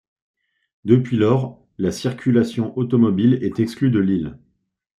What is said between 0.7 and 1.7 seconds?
Depuis lors,